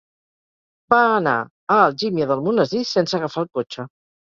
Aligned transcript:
Va 0.93 1.01
anar 1.17 1.35
a 1.75 1.77
Algímia 1.83 2.29
d'Almonesir 2.33 2.83
sense 2.95 3.21
agafar 3.21 3.47
el 3.49 3.53
cotxe. 3.61 3.89